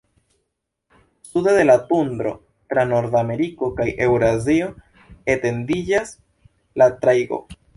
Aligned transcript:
Sude 1.31 1.53
de 1.57 1.65
la 1.67 1.75
tundro, 1.91 2.31
tra 2.73 2.85
Nordameriko 2.93 3.71
kaj 3.81 3.87
Eŭrazio, 4.09 4.73
etendiĝas 5.35 6.15
la 6.83 6.93
tajgo. 7.07 7.45